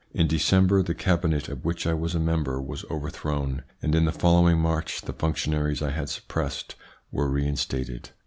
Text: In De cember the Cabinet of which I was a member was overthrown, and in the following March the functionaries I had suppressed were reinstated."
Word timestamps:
In 0.15 0.25
De 0.27 0.37
cember 0.37 0.83
the 0.83 0.95
Cabinet 0.95 1.47
of 1.47 1.63
which 1.63 1.85
I 1.85 1.93
was 1.93 2.15
a 2.15 2.19
member 2.19 2.59
was 2.59 2.83
overthrown, 2.89 3.61
and 3.83 3.93
in 3.93 4.05
the 4.05 4.11
following 4.11 4.57
March 4.57 5.01
the 5.01 5.13
functionaries 5.13 5.83
I 5.83 5.91
had 5.91 6.09
suppressed 6.09 6.73
were 7.11 7.29
reinstated." 7.29 8.09